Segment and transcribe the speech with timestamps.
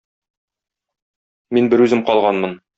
[1.59, 2.61] Мин берүзем калганмын.